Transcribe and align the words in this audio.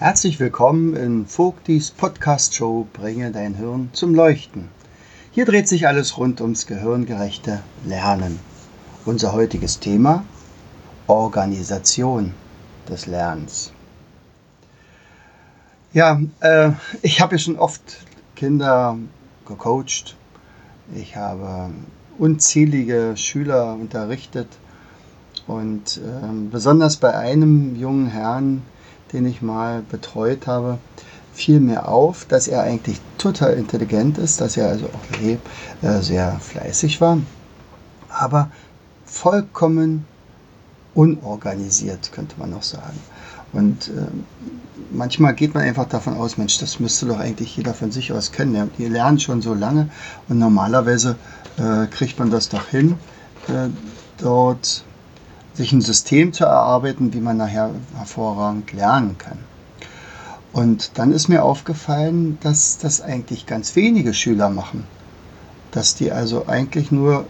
Herzlich 0.00 0.40
willkommen 0.40 0.96
in 0.96 1.26
Vogtis 1.26 1.90
Podcast 1.90 2.54
Show 2.54 2.86
Bringe 2.90 3.32
dein 3.32 3.52
Hirn 3.52 3.90
zum 3.92 4.14
Leuchten. 4.14 4.70
Hier 5.30 5.44
dreht 5.44 5.68
sich 5.68 5.86
alles 5.86 6.16
rund 6.16 6.40
ums 6.40 6.66
gehirngerechte 6.66 7.60
Lernen. 7.84 8.40
Unser 9.04 9.34
heutiges 9.34 9.78
Thema 9.78 10.24
Organisation 11.06 12.32
des 12.88 13.04
Lernens. 13.04 13.74
Ja, 15.92 16.18
äh, 16.40 16.70
ich 17.02 17.20
habe 17.20 17.34
ja 17.34 17.38
schon 17.38 17.58
oft 17.58 17.82
Kinder 18.36 18.96
gecoacht. 19.44 20.16
Ich 20.94 21.14
habe 21.14 21.68
unzählige 22.16 23.18
Schüler 23.18 23.74
unterrichtet 23.74 24.48
und 25.46 25.98
äh, 25.98 26.48
besonders 26.50 26.96
bei 26.96 27.14
einem 27.14 27.76
jungen 27.76 28.06
Herrn, 28.06 28.62
den 29.12 29.26
ich 29.26 29.42
mal 29.42 29.82
betreut 29.90 30.46
habe, 30.46 30.78
fiel 31.32 31.60
mir 31.60 31.88
auf, 31.88 32.26
dass 32.26 32.48
er 32.48 32.62
eigentlich 32.62 33.00
total 33.18 33.54
intelligent 33.54 34.18
ist, 34.18 34.40
dass 34.40 34.56
er 34.56 34.68
also 34.68 34.86
auch 34.86 35.20
äh, 35.22 36.00
sehr 36.02 36.38
fleißig 36.40 37.00
war, 37.00 37.18
aber 38.08 38.50
vollkommen 39.04 40.06
unorganisiert, 40.94 42.12
könnte 42.12 42.34
man 42.38 42.50
noch 42.50 42.62
sagen. 42.62 42.98
Und 43.52 43.88
äh, 43.88 44.06
manchmal 44.90 45.34
geht 45.34 45.54
man 45.54 45.62
einfach 45.64 45.88
davon 45.88 46.14
aus, 46.14 46.36
Mensch, 46.36 46.58
das 46.58 46.80
müsste 46.80 47.06
doch 47.06 47.18
eigentlich 47.18 47.56
jeder 47.56 47.74
von 47.74 47.90
sich 47.90 48.12
aus 48.12 48.32
kennen. 48.32 48.70
Die 48.78 48.86
lernen 48.86 49.18
schon 49.18 49.42
so 49.42 49.54
lange 49.54 49.88
und 50.28 50.38
normalerweise 50.38 51.16
äh, 51.58 51.86
kriegt 51.86 52.18
man 52.18 52.30
das 52.30 52.48
doch 52.48 52.66
hin, 52.68 52.96
äh, 53.48 53.68
dort 54.18 54.84
sich 55.60 55.72
ein 55.74 55.82
System 55.82 56.32
zu 56.32 56.44
erarbeiten, 56.44 57.12
wie 57.12 57.20
man 57.20 57.36
nachher 57.36 57.70
hervorragend 57.94 58.72
lernen 58.72 59.18
kann. 59.18 59.38
Und 60.52 60.92
dann 60.98 61.12
ist 61.12 61.28
mir 61.28 61.44
aufgefallen, 61.44 62.38
dass 62.40 62.78
das 62.78 63.02
eigentlich 63.02 63.44
ganz 63.44 63.76
wenige 63.76 64.14
Schüler 64.14 64.48
machen. 64.48 64.84
Dass 65.70 65.94
die 65.94 66.12
also 66.12 66.46
eigentlich 66.46 66.90
nur 66.90 67.26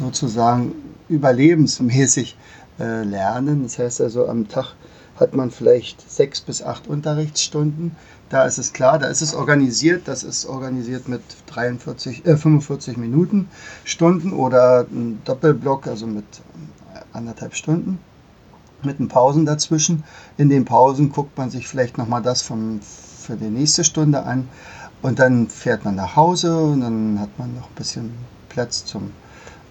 sozusagen 0.00 0.72
überlebensmäßig 1.08 2.36
äh, 2.80 3.04
lernen. 3.04 3.62
Das 3.62 3.78
heißt 3.78 4.00
also, 4.00 4.26
am 4.26 4.48
Tag 4.48 4.74
hat 5.14 5.34
man 5.34 5.52
vielleicht 5.52 6.10
sechs 6.10 6.40
bis 6.40 6.62
acht 6.62 6.88
Unterrichtsstunden. 6.88 7.94
Da 8.30 8.46
ist 8.46 8.58
es 8.58 8.72
klar, 8.72 8.98
da 8.98 9.06
ist 9.06 9.22
es 9.22 9.32
organisiert. 9.32 10.08
Das 10.08 10.24
ist 10.24 10.44
organisiert 10.44 11.08
mit 11.08 11.22
43, 11.46 12.26
äh, 12.26 12.36
45 12.36 12.96
Minuten 12.96 13.48
Stunden 13.84 14.32
oder 14.32 14.86
ein 14.90 15.20
Doppelblock, 15.24 15.86
also 15.86 16.08
mit 16.08 16.24
anderthalb 17.12 17.54
Stunden 17.54 17.98
mit 18.84 18.98
den 18.98 19.08
Pausen 19.08 19.46
dazwischen. 19.46 20.04
In 20.36 20.48
den 20.48 20.64
Pausen 20.64 21.10
guckt 21.10 21.36
man 21.36 21.50
sich 21.50 21.66
vielleicht 21.68 21.98
nochmal 21.98 22.22
das 22.22 22.42
vom, 22.42 22.80
für 22.82 23.36
die 23.36 23.50
nächste 23.50 23.84
Stunde 23.84 24.22
an 24.24 24.48
und 25.02 25.18
dann 25.18 25.48
fährt 25.48 25.84
man 25.84 25.96
nach 25.96 26.16
Hause 26.16 26.56
und 26.56 26.80
dann 26.80 27.18
hat 27.20 27.38
man 27.38 27.54
noch 27.54 27.68
ein 27.68 27.74
bisschen 27.74 28.14
Platz 28.48 28.84
zum 28.84 29.12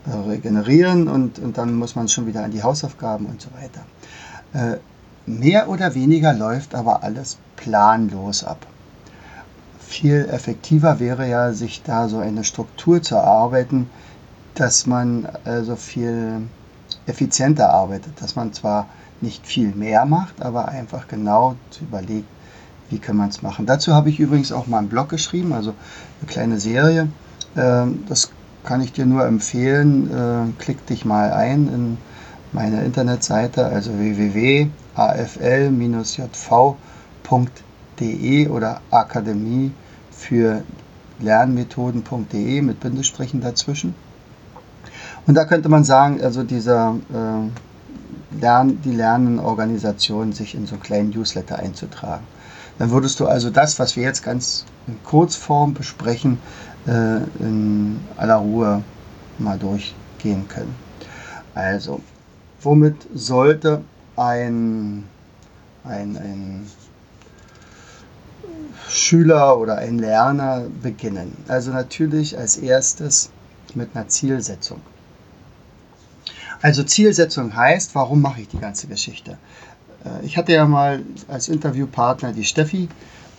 äh, 0.05 0.29
Regenerieren 0.29 1.07
und, 1.07 1.39
und 1.39 1.57
dann 1.57 1.75
muss 1.75 1.95
man 1.95 2.07
schon 2.07 2.27
wieder 2.27 2.43
an 2.43 2.51
die 2.51 2.63
Hausaufgaben 2.63 3.25
und 3.25 3.41
so 3.41 3.49
weiter. 3.53 3.85
Äh, 4.53 4.77
mehr 5.25 5.69
oder 5.69 5.93
weniger 5.95 6.33
läuft 6.33 6.73
aber 6.73 7.03
alles 7.03 7.37
planlos 7.55 8.43
ab. 8.43 8.65
Viel 9.79 10.27
effektiver 10.31 10.99
wäre 10.99 11.27
ja, 11.27 11.51
sich 11.51 11.81
da 11.83 12.07
so 12.07 12.19
eine 12.19 12.43
Struktur 12.43 13.01
zu 13.01 13.15
erarbeiten, 13.15 13.89
dass 14.55 14.85
man 14.85 15.27
also 15.45 15.75
viel 15.75 16.41
effizienter 17.09 17.71
arbeitet, 17.71 18.21
dass 18.21 18.35
man 18.35 18.53
zwar 18.53 18.87
nicht 19.21 19.45
viel 19.45 19.73
mehr 19.75 20.05
macht, 20.05 20.41
aber 20.41 20.69
einfach 20.69 21.07
genau 21.07 21.55
überlegt, 21.81 22.27
wie 22.89 22.99
kann 22.99 23.17
man 23.17 23.29
es 23.29 23.41
machen. 23.41 23.65
Dazu 23.65 23.93
habe 23.93 24.09
ich 24.09 24.19
übrigens 24.19 24.51
auch 24.51 24.67
mal 24.67 24.79
einen 24.79 24.89
Blog 24.89 25.09
geschrieben, 25.09 25.53
also 25.53 25.73
eine 26.21 26.27
kleine 26.31 26.59
Serie. 26.59 27.07
Ähm, 27.57 28.03
das 28.07 28.31
kann 28.63 28.81
ich 28.81 28.91
dir 28.93 29.05
nur 29.05 29.25
empfehlen. 29.25 30.09
Äh, 30.11 30.45
klick 30.61 30.85
dich 30.87 31.05
mal 31.05 31.31
ein 31.33 31.67
in 31.67 31.97
meine 32.51 32.83
Internetseite, 32.83 33.65
also 33.65 33.91
www.afl-jv.de 33.97 34.69
oder 38.47 38.81
Akademie 38.91 39.71
für 40.11 40.63
Lernmethoden.de 41.19 42.61
mit 42.61 42.79
Bindestrichen 42.79 43.41
dazwischen. 43.41 43.93
Und 45.29 45.35
da 45.35 45.45
könnte 45.45 45.69
man 45.69 45.83
sagen, 45.83 46.19
also 46.23 46.41
dieser 46.41 46.95
äh, 47.13 48.41
Lern, 48.41 48.81
die 48.81 48.95
Lernenorganisation 48.95 50.33
sich 50.33 50.55
in 50.55 50.65
so 50.65 50.73
einen 50.73 50.81
kleinen 50.81 51.09
Newsletter 51.11 51.59
einzutragen. 51.59 52.25
Dann 52.79 52.89
würdest 52.89 53.19
du 53.19 53.27
also 53.27 53.51
das, 53.51 53.77
was 53.77 53.95
wir 53.95 54.01
jetzt 54.01 54.23
ganz 54.23 54.65
in 54.87 54.97
Kurzform 55.03 55.75
besprechen, 55.75 56.39
äh, 56.87 57.17
in 57.41 57.99
aller 58.17 58.37
Ruhe 58.37 58.81
mal 59.37 59.59
durchgehen 59.59 60.47
können. 60.47 60.73
Also, 61.53 62.01
womit 62.63 62.95
sollte 63.13 63.83
ein, 64.15 65.03
ein, 65.83 66.17
ein 66.17 66.65
Schüler 68.87 69.59
oder 69.59 69.77
ein 69.77 69.99
Lerner 69.99 70.63
beginnen? 70.81 71.37
Also 71.47 71.69
natürlich 71.69 72.35
als 72.35 72.57
erstes 72.57 73.29
mit 73.75 73.95
einer 73.95 74.07
Zielsetzung. 74.07 74.81
Also 76.61 76.83
Zielsetzung 76.83 77.55
heißt, 77.55 77.95
warum 77.95 78.21
mache 78.21 78.41
ich 78.41 78.49
die 78.49 78.59
ganze 78.59 78.87
Geschichte? 78.87 79.37
Äh, 80.03 80.25
ich 80.25 80.37
hatte 80.37 80.53
ja 80.53 80.65
mal 80.65 81.01
als 81.27 81.47
Interviewpartner 81.47 82.33
die 82.33 82.43
Steffi 82.43 82.89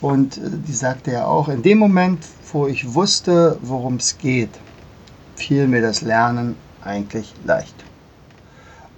und 0.01 0.39
äh, 0.39 0.41
die 0.67 0.73
sagte 0.73 1.13
ja 1.13 1.27
auch, 1.27 1.49
in 1.49 1.63
dem 1.63 1.79
Moment, 1.79 2.25
wo 2.53 2.67
ich 2.67 2.95
wusste, 2.95 3.59
worum 3.63 3.97
es 3.97 4.17
geht, 4.19 4.51
fiel 5.37 5.69
mir 5.69 5.83
das 5.83 6.01
Lernen 6.01 6.57
eigentlich 6.83 7.35
leicht. 7.45 7.75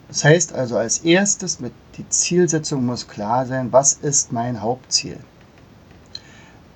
Das 0.08 0.24
heißt 0.24 0.52
also 0.52 0.76
als 0.76 0.98
erstes, 0.98 1.58
mit 1.58 1.72
die 1.96 2.08
Zielsetzung 2.08 2.84
muss 2.86 3.08
klar 3.08 3.46
sein, 3.46 3.72
was 3.72 3.94
ist 3.94 4.32
mein 4.32 4.60
Hauptziel? 4.60 5.18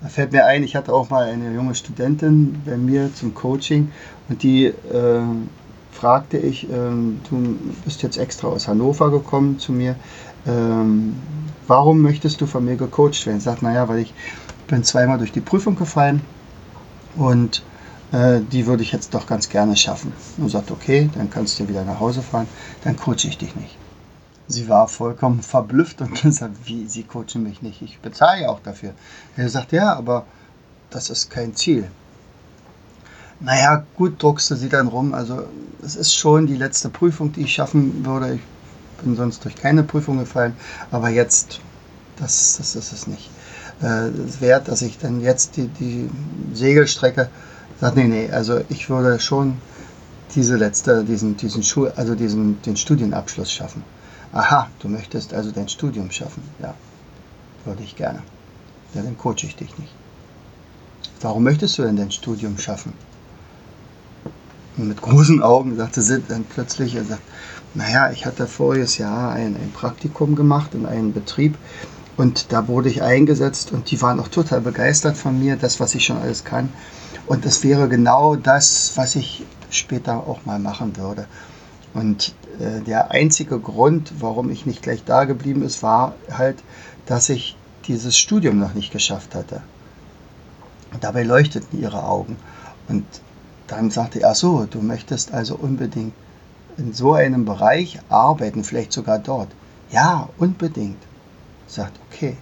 Da 0.01 0.09
fällt 0.09 0.33
mir 0.33 0.47
ein, 0.47 0.63
ich 0.63 0.77
hatte 0.77 0.93
auch 0.93 1.11
mal 1.11 1.25
eine 1.25 1.53
junge 1.55 1.75
Studentin 1.75 2.63
bei 2.67 2.77
mir 2.77 3.15
zum 3.15 3.35
Coaching 3.35 3.91
und 4.29 4.43
die 4.43 4.67
äh, 4.67 5.23
fragte 5.97 6.39
ich, 6.39 6.71
ähm, 6.71 7.21
du 7.29 7.57
bist 7.85 8.03
jetzt 8.03 8.19
extra 8.19 8.49
aus 8.49 8.69
Hannover 8.69 9.11
gekommen 9.11 9.59
zu 9.59 9.73
mir, 9.73 9.97
ähm, 10.47 11.17
warum 11.67 12.03
möchtest 12.03 12.41
du 12.41 12.47
von 12.47 12.65
mir 12.65 12.77
gecoacht 12.77 13.27
werden? 13.27 13.39
Ich 13.39 13.45
sagte, 13.45 13.65
naja, 13.65 13.89
weil 13.89 14.01
ich 14.01 14.15
bin 14.69 14.85
zweimal 14.85 15.19
durch 15.19 15.33
die 15.33 15.41
Prüfung 15.41 15.77
gefallen 15.77 16.21
und 17.17 17.63
äh, 18.13 18.41
die 18.53 18.67
würde 18.67 18.83
ich 18.83 18.93
jetzt 18.93 19.15
doch 19.15 19.27
ganz 19.27 19.49
gerne 19.49 19.77
schaffen. 19.77 20.13
Und 20.37 20.51
sagt, 20.51 20.71
okay, 20.71 21.11
dann 21.15 21.31
kannst 21.31 21.59
du 21.59 21.69
wieder 21.69 21.85
nach 21.85 22.01
Hause 22.01 22.23
fahren, 22.23 22.47
dann 22.85 22.97
coache 22.97 23.27
ich 23.27 23.39
dich 23.39 23.57
nicht. 23.57 23.77
Sie 24.49 24.69
war 24.69 24.87
vollkommen 24.87 25.43
verblüfft 25.43 26.01
und 26.03 26.23
gesagt, 26.23 26.55
wie, 26.65 26.87
Sie 26.87 27.03
coachen 27.05 27.43
mich 27.43 27.63
nicht, 27.63 27.83
ich 27.83 27.99
bezahle 28.01 28.49
auch 28.49 28.61
dafür. 28.61 28.93
Er 29.37 29.49
sagt, 29.49 29.73
ja, 29.73 29.95
aber 29.95 30.27
das 30.91 31.11
ist 31.11 31.31
kein 31.31 31.55
Ziel. 31.55 31.89
Naja, 33.41 33.87
gut 33.97 34.23
druckste 34.23 34.57
sie 34.57 34.69
dann 34.69 34.89
rum. 34.89 35.15
Also 35.15 35.45
es 35.83 35.97
ist 35.97 36.15
schon 36.15 36.47
die 36.47 36.57
letzte 36.57 36.89
Prüfung, 36.89 37.33
die 37.33 37.43
ich 37.43 37.55
schaffen 37.55 38.05
würde. 38.05 38.35
Ich 38.35 39.05
bin 39.05 39.15
sonst 39.15 39.45
durch 39.45 39.57
keine 39.57 39.83
Prüfung 39.83 40.19
gefallen. 40.19 40.57
Aber 40.91 41.11
jetzt, 41.11 41.61
das, 42.17 42.57
das 42.57 42.75
ist 42.75 42.93
es 42.93 43.07
nicht. 43.07 43.31
Äh, 43.83 44.09
es 44.09 44.41
wert, 44.41 44.69
dass 44.69 44.83
ich 44.83 44.99
dann 44.99 45.21
jetzt 45.21 45.57
die, 45.57 45.69
die 45.69 46.09
Segelstrecke 46.55 47.29
sage, 47.79 48.01
nee, 48.01 48.07
nee, 48.07 48.31
also 48.31 48.63
ich 48.71 48.89
würde 48.89 49.21
schon 49.21 49.59
diese 50.35 50.57
letzte, 50.57 51.05
diesen, 51.05 51.37
diesen 51.37 51.63
Schul, 51.63 51.93
also 51.97 52.15
diesen, 52.15 52.61
den 52.63 52.77
Studienabschluss 52.77 53.53
schaffen. 53.53 53.83
Aha, 54.33 54.71
du 54.81 54.89
möchtest 54.89 55.35
also 55.35 55.51
dein 55.51 55.69
Studium 55.69 56.11
schaffen. 56.11 56.43
Ja, 56.61 56.75
würde 57.65 57.83
ich 57.83 57.97
gerne. 57.97 58.23
Ja, 58.95 59.03
dann 59.03 59.19
coache 59.19 59.45
ich 59.45 59.57
dich 59.57 59.77
nicht. 59.79 59.93
Warum 61.21 61.45
möchtest 61.45 61.79
du 61.79 61.83
denn 61.83 61.97
dein 61.97 62.11
Studium 62.11 62.59
schaffen? 62.59 62.93
Mit 64.77 65.01
großen 65.01 65.43
Augen 65.43 65.77
sagte 65.77 66.03
sie 66.03 66.21
dann 66.29 66.45
plötzlich, 66.45 66.95
er 66.97 67.05
sagt, 67.05 67.23
naja, 67.75 68.11
ich 68.11 68.27
hatte 68.27 68.47
voriges 68.47 68.99
Jahr 68.99 69.33
ein, 69.33 69.57
ein 69.57 69.73
Praktikum 69.73 70.35
gemacht 70.35 70.75
in 70.75 70.87
einem 70.87 71.13
Betrieb 71.13 71.57
Und 72.17 72.53
da 72.53 72.67
wurde 72.69 72.89
ich 72.89 73.03
eingesetzt 73.03 73.73
und 73.73 73.91
die 73.91 74.01
waren 74.01 74.21
auch 74.21 74.29
total 74.29 74.61
begeistert 74.61 75.17
von 75.17 75.39
mir, 75.39 75.57
das, 75.57 75.81
was 75.81 75.95
ich 75.95 76.05
schon 76.05 76.17
alles 76.17 76.45
kann. 76.45 76.71
Und 77.27 77.45
es 77.45 77.63
wäre 77.63 77.89
genau 77.89 78.37
das, 78.37 78.93
was 78.97 79.17
ich 79.17 79.45
später 79.71 80.27
auch 80.27 80.45
mal 80.47 80.59
machen 80.59 80.97
würde. 80.97 81.27
Und 81.93 82.35
äh, 82.59 82.83
der 82.83 83.11
einzige 83.11 83.59
Grund, 83.59 84.13
warum 84.21 84.51
ich 84.51 84.67
nicht 84.67 84.83
gleich 84.83 85.05
da 85.05 85.25
geblieben 85.25 85.63
ist, 85.63 85.83
war 85.83 86.15
halt, 86.31 86.63
dass 87.07 87.29
ich 87.29 87.57
dieses 87.87 88.17
Studium 88.17 88.59
noch 88.59 88.75
nicht 88.75 88.93
geschafft 88.93 89.35
hatte. 89.35 89.63
Und 90.93 91.05
dabei 91.05 91.23
leuchteten 91.23 91.81
ihre 91.81 92.05
Augen. 92.05 92.37
Und 92.89 93.05
dann 93.67 93.91
sagte 93.91 94.21
er, 94.21 94.31
ach 94.31 94.37
so, 94.37 94.67
du 94.69 94.81
möchtest 94.81 95.33
also 95.33 95.57
unbedingt 95.57 96.15
in 96.77 96.93
so 96.93 97.15
einem 97.15 97.45
Bereich 97.45 97.99
arbeiten, 98.09 98.65
vielleicht 98.65 98.93
sogar 98.93 99.19
dort. 99.19 99.49
Ja, 99.91 100.29
unbedingt. 100.39 101.03
Sagt, 101.67 101.99
okay, 102.09 102.37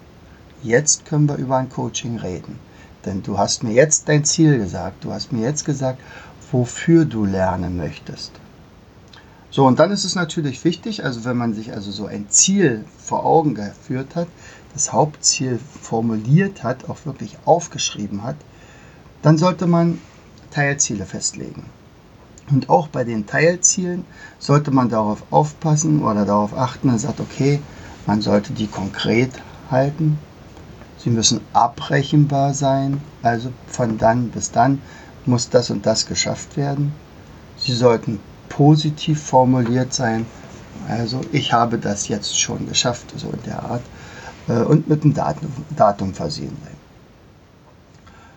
jetzt 0.62 1.06
können 1.06 1.28
wir 1.28 1.36
über 1.36 1.56
ein 1.56 1.70
Coaching 1.70 2.18
reden. 2.18 2.58
Denn 3.04 3.22
du 3.22 3.38
hast 3.38 3.62
mir 3.62 3.72
jetzt 3.72 4.08
dein 4.08 4.24
Ziel 4.24 4.58
gesagt. 4.58 5.04
Du 5.04 5.12
hast 5.12 5.32
mir 5.32 5.42
jetzt 5.42 5.64
gesagt, 5.64 6.00
wofür 6.50 7.04
du 7.04 7.24
lernen 7.24 7.76
möchtest. 7.76 8.32
So, 9.50 9.66
und 9.66 9.78
dann 9.78 9.92
ist 9.92 10.04
es 10.04 10.14
natürlich 10.14 10.64
wichtig, 10.64 11.04
also 11.04 11.24
wenn 11.24 11.36
man 11.36 11.54
sich 11.54 11.72
also 11.72 11.92
so 11.92 12.06
ein 12.06 12.28
Ziel 12.28 12.84
vor 12.98 13.24
Augen 13.24 13.54
geführt 13.54 14.16
hat, 14.16 14.26
das 14.72 14.92
Hauptziel 14.92 15.60
formuliert 15.80 16.64
hat, 16.64 16.88
auch 16.88 17.06
wirklich 17.06 17.38
aufgeschrieben 17.44 18.24
hat, 18.24 18.36
dann 19.22 19.38
sollte 19.38 19.66
man 19.66 20.00
Teilziele 20.54 21.04
festlegen. 21.04 21.64
Und 22.50 22.68
auch 22.68 22.88
bei 22.88 23.04
den 23.04 23.26
Teilzielen 23.26 24.04
sollte 24.38 24.70
man 24.70 24.88
darauf 24.88 25.24
aufpassen 25.30 26.02
oder 26.02 26.24
darauf 26.24 26.56
achten 26.56 26.90
und 26.90 26.98
sagt, 26.98 27.20
okay, 27.20 27.60
man 28.06 28.20
sollte 28.20 28.52
die 28.52 28.66
konkret 28.68 29.30
halten. 29.70 30.18
Sie 30.98 31.10
müssen 31.10 31.40
abrechenbar 31.52 32.54
sein, 32.54 33.00
also 33.22 33.50
von 33.66 33.98
dann 33.98 34.28
bis 34.28 34.52
dann 34.52 34.80
muss 35.26 35.48
das 35.48 35.70
und 35.70 35.86
das 35.86 36.06
geschafft 36.06 36.56
werden. 36.56 36.94
Sie 37.56 37.72
sollten 37.72 38.20
positiv 38.48 39.22
formuliert 39.22 39.92
sein, 39.92 40.26
also 40.88 41.20
ich 41.32 41.52
habe 41.52 41.78
das 41.78 42.08
jetzt 42.08 42.38
schon 42.38 42.68
geschafft, 42.68 43.06
so 43.16 43.30
in 43.30 43.42
der 43.46 43.62
Art, 43.62 43.82
äh, 44.48 44.62
und 44.62 44.86
mit 44.86 45.02
einem 45.02 45.14
Datum, 45.14 45.50
Datum 45.76 46.14
versehen 46.14 46.56
sein. 46.62 46.76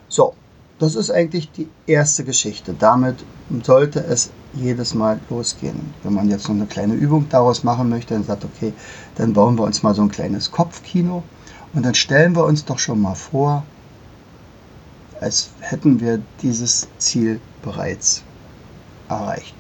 So, 0.08 0.34
das 0.80 0.96
ist 0.96 1.12
eigentlich 1.12 1.52
die 1.52 1.70
erste 1.88 2.24
Geschichte. 2.24 2.76
Damit 2.78 3.24
sollte 3.64 4.00
es 4.04 4.30
jedes 4.54 4.94
Mal 4.94 5.20
losgehen. 5.30 5.94
Wenn 6.04 6.14
man 6.14 6.30
jetzt 6.30 6.48
noch 6.48 6.56
eine 6.56 6.66
kleine 6.66 6.94
Übung 6.94 7.28
daraus 7.30 7.64
machen 7.64 7.90
möchte, 7.90 8.14
dann 8.14 8.24
sagt, 8.24 8.46
okay, 8.46 8.74
dann 9.16 9.34
bauen 9.34 9.58
wir 9.58 9.64
uns 9.64 9.84
mal 9.84 9.96
so 9.96 10.02
ein 10.02 10.12
kleines 10.12 10.52
Kopfkino 10.52 11.24
und 11.74 11.86
dann 11.86 11.96
stellen 11.96 12.36
wir 12.36 12.46
uns 12.46 12.66
doch 12.66 12.80
schon 12.80 13.02
mal 13.02 13.16
vor, 13.16 13.64
als 15.20 15.50
hätten 15.60 16.00
wir 16.00 16.22
dieses 16.42 16.88
Ziel 17.00 17.40
bereits 17.64 18.24
erreicht. 19.10 19.56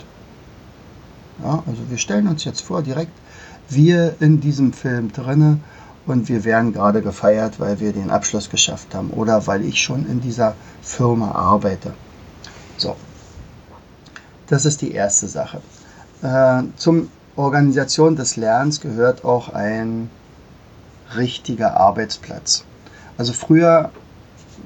Ja, 1.43 1.63
also 1.65 1.81
wir 1.89 1.97
stellen 1.97 2.27
uns 2.27 2.43
jetzt 2.43 2.61
vor, 2.61 2.81
direkt 2.81 3.11
wir 3.69 4.15
in 4.19 4.39
diesem 4.39 4.73
Film 4.73 5.11
drinne 5.11 5.59
und 6.07 6.29
wir 6.29 6.45
werden 6.45 6.73
gerade 6.73 7.01
gefeiert, 7.01 7.59
weil 7.59 7.79
wir 7.79 7.93
den 7.93 8.09
Abschluss 8.09 8.49
geschafft 8.49 8.95
haben 8.95 9.11
oder 9.11 9.45
weil 9.45 9.63
ich 9.63 9.81
schon 9.81 10.07
in 10.07 10.21
dieser 10.21 10.55
Firma 10.81 11.33
arbeite. 11.33 11.93
So, 12.77 12.95
das 14.47 14.65
ist 14.65 14.81
die 14.81 14.93
erste 14.93 15.27
Sache. 15.27 15.61
Äh, 16.21 16.63
zum 16.77 17.09
Organisation 17.35 18.15
des 18.15 18.37
Lernens 18.37 18.79
gehört 18.79 19.23
auch 19.25 19.49
ein 19.49 20.09
richtiger 21.15 21.77
Arbeitsplatz. 21.77 22.63
Also 23.17 23.33
früher 23.33 23.91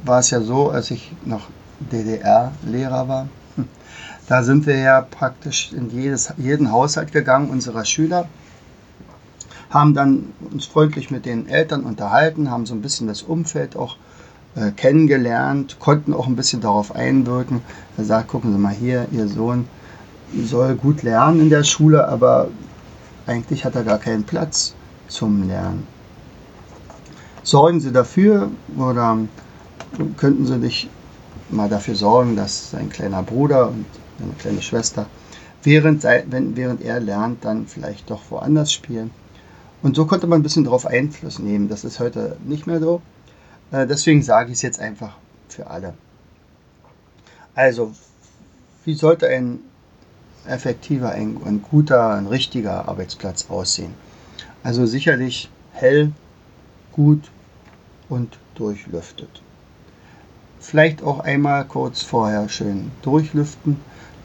war 0.04 0.20
es 0.20 0.30
ja 0.30 0.42
so, 0.42 0.70
als 0.70 0.92
ich 0.92 1.12
noch 1.26 1.48
DDR-Lehrer 1.80 3.08
war, 3.08 3.28
hm, 3.56 3.68
da 4.28 4.44
sind 4.44 4.68
wir 4.68 4.78
ja 4.78 5.02
praktisch 5.02 5.74
in 5.74 5.90
jedes, 5.90 6.34
jeden 6.38 6.72
Haushalt 6.72 7.12
gegangen 7.12 7.50
unserer 7.50 7.84
Schüler 7.84 8.28
haben 9.72 9.94
dann 9.94 10.34
uns 10.52 10.66
freundlich 10.66 11.10
mit 11.10 11.26
den 11.26 11.48
Eltern 11.48 11.84
unterhalten, 11.84 12.52
haben 12.52 12.66
so 12.66 12.76
ein 12.76 12.82
bisschen 12.82 13.08
das 13.08 13.22
Umfeld 13.22 13.76
auch 13.76 13.96
äh, 14.56 14.72
kennengelernt, 14.72 15.78
konnten 15.80 16.14
auch 16.14 16.28
ein 16.28 16.36
bisschen 16.36 16.62
darauf 16.62 16.94
einwirken. 16.94 17.62
Er 17.98 18.04
sagt, 18.04 18.28
gucken 18.28 18.52
Sie 18.52 18.60
mal 18.60 18.74
hier, 18.74 19.08
Ihr 19.12 19.28
Sohn 19.28 19.68
soll 20.44 20.76
gut 20.76 21.04
lernen 21.04 21.40
in 21.40 21.50
der 21.50 21.64
Schule, 21.64 22.08
aber 22.08 22.50
eigentlich 23.26 23.64
hat 23.64 23.76
er 23.76 23.84
gar 23.84 23.98
keinen 23.98 24.24
Platz 24.24 24.76
zum 25.08 25.48
Lernen. 25.48 25.88
Sorgen 27.44 27.80
Sie 27.80 27.92
dafür 27.92 28.52
oder 28.78 29.18
könnten 30.18 30.46
Sie 30.46 30.58
nicht 30.58 30.90
mal 31.50 31.70
dafür 31.70 31.96
sorgen, 31.96 32.36
dass 32.36 32.72
sein 32.72 32.90
kleiner 32.90 33.24
Bruder 33.24 33.70
und 33.70 33.86
seine 34.20 34.34
kleine 34.34 34.62
Schwester, 34.62 35.06
während, 35.64 36.04
wenn, 36.04 36.56
während 36.56 36.82
er 36.82 37.00
lernt, 37.00 37.44
dann 37.46 37.68
vielleicht 37.68 38.10
doch 38.10 38.22
woanders 38.30 38.72
spielen. 38.72 39.12
Und 39.84 39.96
so 39.96 40.06
konnte 40.06 40.28
man 40.28 40.40
ein 40.40 40.44
bisschen 40.44 40.64
darauf 40.64 40.86
Einfluss 40.86 41.40
nehmen. 41.40 41.70
Das 41.70 41.84
ist 41.84 42.00
heute 42.00 42.38
nicht 42.46 42.68
mehr 42.68 42.80
so. 42.80 43.02
Äh, 43.72 43.88
deswegen 43.88 44.22
sage 44.22 44.52
ich 44.52 44.58
es 44.58 44.62
jetzt 44.62 44.80
einfach 44.80 45.16
für 45.50 45.68
alle. 45.68 45.94
Also, 47.56 47.92
wie 48.86 48.94
sollte 48.94 49.28
ein 49.28 49.60
effektiver, 50.48 51.12
ein, 51.12 51.38
ein 51.46 51.62
guter, 51.62 52.14
ein 52.14 52.28
richtiger 52.28 52.88
Arbeitsplatz 52.88 53.50
aussehen? 53.50 53.94
Also 54.64 54.86
sicherlich 54.86 55.50
hell, 55.74 56.12
gut 56.92 57.32
und 58.10 58.38
durchlüftet. 58.56 59.42
Vielleicht 60.60 61.02
auch 61.02 61.20
einmal 61.20 61.66
kurz 61.66 62.04
vorher 62.04 62.48
schön 62.48 62.92
durchlüften 63.02 63.78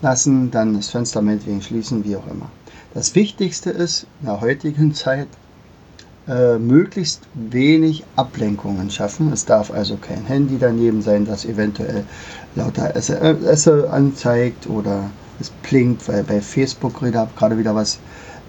lassen, 0.03 0.51
dann 0.51 0.75
das 0.75 0.91
Fenster 0.91 1.23
meinetwegen 1.23 1.63
schließen, 1.63 2.05
wie 2.05 2.17
auch 2.17 2.27
immer. 2.27 2.51
Das 2.93 3.15
Wichtigste 3.15 3.71
ist 3.71 4.07
in 4.21 4.27
der 4.27 4.41
heutigen 4.41 4.95
Zeit, 4.95 5.29
äh, 6.29 6.59
möglichst 6.59 7.23
wenig 7.35 8.05
Ablenkungen 8.17 8.91
schaffen. 8.91 9.33
Es 9.33 9.45
darf 9.45 9.71
also 9.71 9.97
kein 9.97 10.25
Handy 10.25 10.59
daneben 10.59 11.03
sein, 11.03 11.25
das 11.25 11.45
eventuell 11.45 12.05
lauter 12.55 12.97
SMS 12.97 13.69
anzeigt 13.69 14.69
oder 14.69 15.11
es 15.39 15.51
blinkt, 15.51 16.09
weil 16.09 16.25
bei 16.25 16.41
Facebook 16.41 16.99
gerade 17.01 17.59
wieder 17.59 17.75
was 17.75 17.99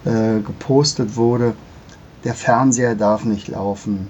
äh, 0.05 0.39
gepostet 0.39 1.15
wurde. 1.15 1.53
Der 2.23 2.33
Fernseher 2.33 2.95
darf 2.95 3.25
nicht 3.25 3.47
laufen. 3.47 4.07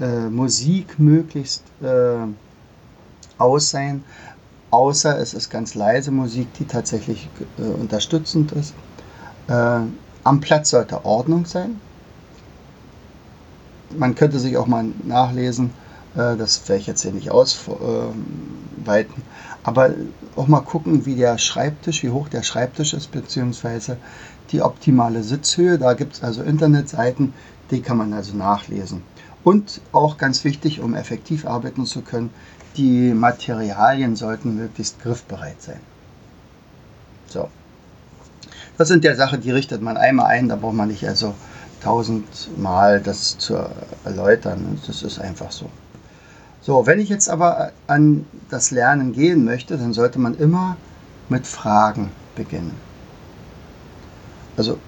Äh, 0.00 0.28
Musik 0.28 0.98
möglichst 0.98 1.62
äh, 1.82 2.26
aus 3.38 3.70
sein, 3.70 4.02
außer 4.70 5.18
es 5.18 5.32
ist 5.32 5.48
ganz 5.48 5.74
leise 5.74 6.10
Musik, 6.10 6.52
die 6.54 6.64
tatsächlich 6.64 7.28
äh, 7.58 7.62
unterstützend 7.62 8.52
ist. 8.52 8.74
Äh, 9.48 9.80
am 10.24 10.40
Platz 10.40 10.70
sollte 10.70 11.04
Ordnung 11.04 11.46
sein 11.46 11.80
man 13.96 14.14
könnte 14.14 14.38
sich 14.38 14.56
auch 14.56 14.66
mal 14.66 14.86
nachlesen, 15.04 15.70
äh, 16.14 16.36
das 16.36 16.68
werde 16.68 16.80
ich 16.80 16.86
jetzt 16.86 17.02
hier 17.02 17.12
nicht 17.12 17.30
ausweiten, 17.30 18.14
aber 19.62 19.90
auch 20.36 20.48
mal 20.48 20.60
gucken, 20.60 21.06
wie 21.06 21.16
der 21.16 21.38
Schreibtisch, 21.38 22.02
wie 22.02 22.10
hoch 22.10 22.28
der 22.28 22.42
Schreibtisch 22.42 22.94
ist, 22.94 23.10
beziehungsweise 23.10 23.98
die 24.52 24.62
optimale 24.62 25.22
Sitzhöhe. 25.22 25.78
Da 25.78 25.94
gibt 25.94 26.14
es 26.14 26.22
also 26.22 26.42
Internetseiten, 26.42 27.32
die 27.70 27.82
kann 27.82 27.96
man 27.96 28.12
also 28.12 28.36
nachlesen. 28.36 29.02
Und 29.44 29.80
auch 29.92 30.18
ganz 30.18 30.44
wichtig, 30.44 30.80
um 30.80 30.94
effektiv 30.94 31.46
arbeiten 31.46 31.86
zu 31.86 32.02
können, 32.02 32.30
die 32.76 33.14
Materialien 33.14 34.16
sollten 34.16 34.56
möglichst 34.56 35.00
griffbereit 35.00 35.60
sein. 35.62 35.80
So. 37.26 37.48
Das 38.76 38.88
sind 38.88 39.04
ja 39.04 39.14
Sachen, 39.14 39.40
die 39.40 39.50
richtet 39.50 39.80
man 39.82 39.96
einmal 39.96 40.26
ein, 40.26 40.48
da 40.48 40.56
braucht 40.56 40.74
man 40.74 40.88
nicht 40.88 41.08
also 41.08 41.34
tausendmal 41.82 43.00
das 43.00 43.38
zu 43.38 43.56
erläutern. 44.04 44.80
Das 44.86 45.02
ist 45.02 45.18
einfach 45.18 45.52
so. 45.52 45.70
So, 46.60 46.86
wenn 46.86 46.98
ich 46.98 47.08
jetzt 47.08 47.28
aber 47.28 47.72
an 47.86 48.26
das 48.50 48.70
Lernen 48.72 49.12
gehen 49.12 49.44
möchte, 49.44 49.76
dann 49.76 49.92
sollte 49.92 50.18
man 50.18 50.34
immer 50.36 50.76
mit 51.28 51.46
Fragen 51.46 52.10
beginnen. 52.34 52.74
Also 54.56 54.78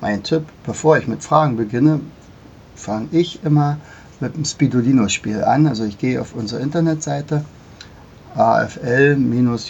mein 0.00 0.22
Tipp, 0.22 0.44
bevor 0.64 0.96
ich 0.98 1.06
mit 1.08 1.22
Fragen 1.22 1.56
beginne, 1.56 2.00
fange 2.74 3.08
ich 3.10 3.44
immer 3.44 3.78
mit 4.20 4.34
dem 4.34 4.44
Spidolino-Spiel 4.44 5.44
an. 5.44 5.66
Also 5.66 5.84
ich 5.84 5.98
gehe 5.98 6.20
auf 6.20 6.34
unsere 6.34 6.62
Internetseite 6.62 7.44
afl-jv.de, 8.34 9.60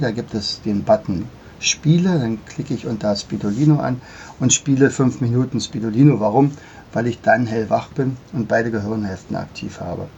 da 0.00 0.10
gibt 0.10 0.34
es 0.34 0.60
den 0.62 0.84
Button 0.84 1.26
Spiele, 1.58 2.18
dann 2.18 2.44
klicke 2.44 2.74
ich 2.74 2.86
unter 2.86 3.14
Spidolino 3.16 3.78
an 3.78 4.00
und 4.40 4.52
spiele 4.52 4.90
5 4.90 5.20
Minuten 5.20 5.60
Spidolino. 5.60 6.20
Warum? 6.20 6.52
Weil 6.92 7.06
ich 7.06 7.20
dann 7.20 7.46
hellwach 7.46 7.88
bin 7.88 8.16
und 8.32 8.48
beide 8.48 8.70
Gehirnhälften 8.70 9.36
aktiv 9.36 9.80
habe. 9.80 10.08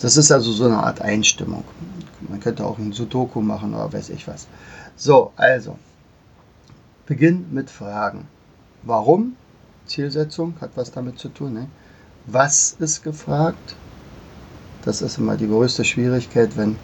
Das 0.00 0.16
ist 0.16 0.32
also 0.32 0.52
so 0.52 0.64
eine 0.64 0.82
Art 0.82 1.00
Einstimmung. 1.00 1.64
Man 2.28 2.40
könnte 2.40 2.64
auch 2.64 2.78
ein 2.78 2.92
Sudoku 2.92 3.40
machen 3.40 3.74
oder 3.74 3.92
weiß 3.92 4.10
ich 4.10 4.26
was. 4.26 4.46
So, 4.96 5.32
also, 5.36 5.78
Beginn 7.06 7.46
mit 7.52 7.68
Fragen. 7.68 8.26
Warum? 8.82 9.36
Zielsetzung 9.86 10.54
hat 10.60 10.70
was 10.76 10.92
damit 10.92 11.18
zu 11.18 11.28
tun. 11.28 11.54
Ne? 11.54 11.68
Was 12.26 12.76
ist 12.78 13.02
gefragt? 13.02 13.76
Das 14.84 15.02
ist 15.02 15.18
immer 15.18 15.36
die 15.36 15.48
größte 15.48 15.84
Schwierigkeit, 15.84 16.56
wenn, 16.56 16.76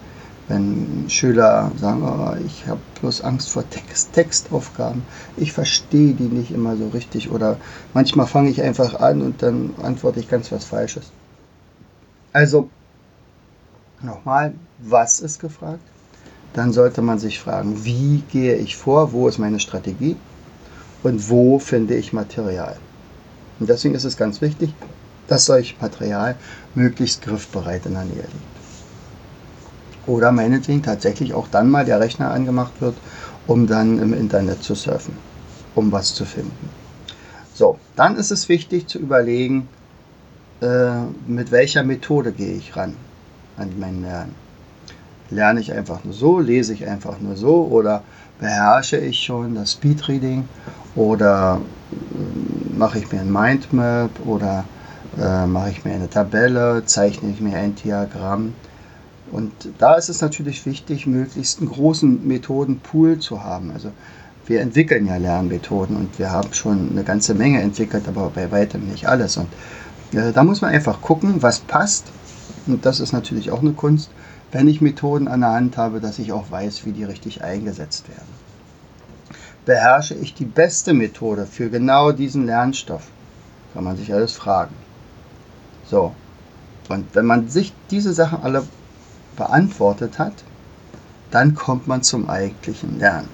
wenn 0.49 1.05
Schüler 1.09 1.71
sagen, 1.79 2.03
oh, 2.03 2.35
ich 2.45 2.67
habe 2.67 2.81
bloß 2.99 3.21
Angst 3.21 3.51
vor 3.51 3.69
Text, 3.69 4.13
Textaufgaben. 4.13 5.03
Ich 5.37 5.53
verstehe 5.53 6.13
die 6.15 6.23
nicht 6.23 6.51
immer 6.51 6.75
so 6.75 6.89
richtig 6.89 7.29
oder 7.29 7.57
manchmal 7.93 8.25
fange 8.25 8.49
ich 8.49 8.61
einfach 8.61 8.99
an 8.99 9.21
und 9.21 9.41
dann 9.43 9.75
antworte 9.81 10.19
ich 10.19 10.27
ganz 10.27 10.51
was 10.51 10.65
Falsches. 10.65 11.11
Also 12.33 12.69
nochmal, 14.01 14.55
was 14.79 15.19
ist 15.19 15.39
gefragt? 15.39 15.83
Dann 16.53 16.73
sollte 16.73 17.03
man 17.03 17.19
sich 17.19 17.39
fragen, 17.39 17.85
wie 17.85 18.23
gehe 18.31 18.55
ich 18.55 18.75
vor, 18.75 19.13
wo 19.13 19.27
ist 19.27 19.37
meine 19.37 19.59
Strategie 19.59 20.15
und 21.03 21.29
wo 21.29 21.59
finde 21.59 21.95
ich 21.95 22.11
Material. 22.11 22.75
Und 23.59 23.69
deswegen 23.69 23.93
ist 23.93 24.03
es 24.03 24.17
ganz 24.17 24.41
wichtig, 24.41 24.73
dass 25.27 25.45
solch 25.45 25.77
Material 25.79 26.35
möglichst 26.73 27.21
griffbereit 27.21 27.85
in 27.85 27.93
der 27.93 28.05
Nähe 28.05 28.15
liegt. 28.15 28.48
Oder 30.09 30.31
meinetwegen 30.31 30.81
tatsächlich 30.81 31.35
auch 31.35 31.47
dann 31.47 31.69
mal 31.69 31.85
der 31.85 31.99
Rechner 31.99 32.31
angemacht 32.31 32.81
wird, 32.81 32.95
um 33.45 33.67
dann 33.67 33.99
im 33.99 34.13
Internet 34.13 34.63
zu 34.63 34.73
surfen, 34.73 35.13
um 35.75 35.91
was 35.91 36.15
zu 36.15 36.25
finden. 36.25 36.69
So, 37.53 37.77
dann 37.95 38.15
ist 38.15 38.31
es 38.31 38.49
wichtig 38.49 38.87
zu 38.87 38.97
überlegen, 38.97 39.69
äh, 40.61 41.01
mit 41.27 41.51
welcher 41.51 41.83
Methode 41.83 42.31
gehe 42.31 42.55
ich 42.55 42.75
ran 42.75 42.95
an 43.55 43.69
mein 43.77 44.01
Lernen. 44.01 44.33
Lerne 45.29 45.59
ich 45.59 45.73
einfach 45.73 46.03
nur 46.03 46.13
so, 46.13 46.39
lese 46.39 46.73
ich 46.73 46.87
einfach 46.87 47.19
nur 47.19 47.35
so 47.35 47.67
oder 47.69 48.01
beherrsche 48.39 48.97
ich 48.97 49.19
schon 49.19 49.53
das 49.53 49.73
Speedreading 49.73 50.45
oder 50.95 51.61
äh, 51.91 52.77
mache 52.77 52.97
ich 52.97 53.11
mir 53.11 53.21
ein 53.21 53.31
Mindmap 53.31 54.11
oder 54.25 54.65
äh, 55.21 55.45
mache 55.45 55.69
ich 55.69 55.85
mir 55.85 55.93
eine 55.93 56.09
Tabelle, 56.09 56.83
zeichne 56.85 57.29
ich 57.29 57.41
mir 57.41 57.57
ein 57.57 57.75
Diagramm. 57.75 58.55
Und 59.31 59.51
da 59.77 59.95
ist 59.95 60.09
es 60.09 60.21
natürlich 60.21 60.65
wichtig, 60.65 61.05
möglichst 61.05 61.59
einen 61.59 61.69
großen 61.69 62.27
Methodenpool 62.27 63.19
zu 63.19 63.43
haben. 63.43 63.71
Also 63.71 63.91
wir 64.45 64.61
entwickeln 64.61 65.05
ja 65.05 65.17
Lernmethoden 65.17 65.95
und 65.95 66.17
wir 66.17 66.31
haben 66.31 66.53
schon 66.53 66.89
eine 66.91 67.03
ganze 67.03 67.35
Menge 67.35 67.61
entwickelt, 67.61 68.07
aber 68.07 68.31
bei 68.33 68.51
weitem 68.51 68.87
nicht 68.87 69.07
alles. 69.07 69.37
Und 69.37 69.47
äh, 70.13 70.31
da 70.31 70.43
muss 70.43 70.61
man 70.61 70.71
einfach 70.71 71.01
gucken, 71.01 71.41
was 71.41 71.59
passt. 71.59 72.07
Und 72.65 72.85
das 72.85 72.99
ist 72.99 73.13
natürlich 73.13 73.51
auch 73.51 73.61
eine 73.61 73.73
Kunst, 73.73 74.09
wenn 74.51 74.67
ich 74.67 74.81
Methoden 74.81 75.27
an 75.27 75.41
der 75.41 75.51
Hand 75.51 75.77
habe, 75.77 75.99
dass 75.99 76.17
ich 76.17 76.31
auch 76.31 76.49
weiß, 76.49 76.85
wie 76.85 76.91
die 76.91 77.03
richtig 77.03 77.43
eingesetzt 77.43 78.09
werden. 78.09 78.39
Beherrsche 79.65 80.15
ich 80.15 80.33
die 80.33 80.45
beste 80.45 80.93
Methode 80.93 81.45
für 81.45 81.69
genau 81.69 82.11
diesen 82.11 82.47
Lernstoff? 82.47 83.03
Kann 83.73 83.83
man 83.83 83.97
sich 83.97 84.11
alles 84.11 84.33
fragen. 84.33 84.73
So. 85.85 86.13
Und 86.87 87.13
wenn 87.13 87.25
man 87.25 87.49
sich 87.49 87.71
diese 87.91 88.13
Sachen 88.13 88.41
alle 88.41 88.63
beantwortet 89.39 90.19
hat, 90.19 90.33
dann 91.31 91.55
kommt 91.55 91.87
man 91.87 92.03
zum 92.03 92.29
eigentlichen 92.29 92.99
Lernen. 92.99 93.29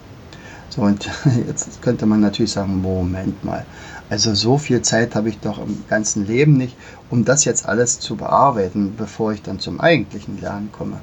So, 0.70 0.82
und 0.82 1.10
jetzt 1.48 1.82
könnte 1.82 2.06
man 2.06 2.22
natürlich 2.22 2.54
sagen, 2.54 2.82
Moment 2.82 3.44
mal. 3.44 3.66
Also 4.10 4.34
so 4.36 4.58
viel 4.58 4.82
Zeit 4.82 5.16
habe 5.16 5.30
ich 5.30 5.40
doch 5.40 5.58
im 5.58 5.84
ganzen 5.90 6.28
Leben 6.28 6.58
nicht, 6.58 6.78
um 7.10 7.26
das 7.26 7.44
jetzt 7.44 7.68
alles 7.68 8.00
zu 8.00 8.16
bearbeiten, 8.16 8.94
bevor 8.96 9.34
ich 9.34 9.42
dann 9.42 9.60
zum 9.60 9.82
eigentlichen 9.82 10.40
Lernen 10.40 10.72
komme. 10.72 11.00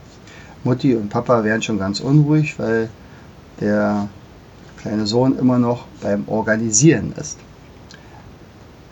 Mutti 0.65 0.95
und 0.95 1.09
Papa 1.09 1.43
wären 1.43 1.63
schon 1.63 1.79
ganz 1.79 1.99
unruhig, 1.99 2.59
weil 2.59 2.89
der 3.61 4.09
kleine 4.81 5.07
Sohn 5.07 5.37
immer 5.37 5.59
noch 5.59 5.87
beim 6.01 6.29
Organisieren 6.29 7.13
ist. 7.21 7.39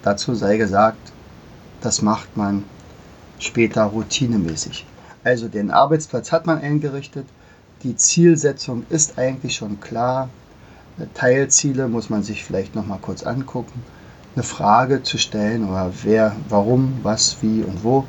Dazu 0.02 0.34
sei 0.34 0.56
gesagt, 0.56 1.12
das 1.80 2.02
macht 2.02 2.36
man 2.36 2.64
später 3.38 3.84
routinemäßig. 3.84 4.86
Also 5.24 5.48
den 5.48 5.70
Arbeitsplatz 5.70 6.32
hat 6.32 6.46
man 6.46 6.60
eingerichtet, 6.60 7.26
die 7.82 7.96
Zielsetzung 7.96 8.84
ist 8.90 9.18
eigentlich 9.18 9.56
schon 9.56 9.80
klar. 9.80 10.28
Teilziele 11.14 11.88
muss 11.88 12.10
man 12.10 12.22
sich 12.22 12.44
vielleicht 12.44 12.74
noch 12.74 12.86
mal 12.86 12.98
kurz 13.00 13.22
angucken. 13.22 13.82
Eine 14.34 14.42
Frage 14.42 15.02
zu 15.02 15.18
stellen 15.18 15.68
oder 15.68 15.92
wer, 16.02 16.36
warum, 16.48 16.98
was, 17.02 17.38
wie 17.40 17.62
und 17.62 17.82
wo. 17.84 18.06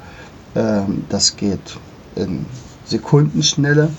Ähm, 0.56 1.06
das 1.10 1.36
geht 1.36 1.77
in 2.15 2.46
Sekundenschnelle. 2.86 3.89